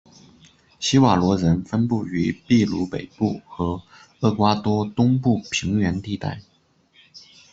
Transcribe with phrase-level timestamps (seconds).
[0.79, 3.83] 希瓦罗人分布于祕鲁北部和
[4.21, 6.41] 厄瓜多东部平原地带。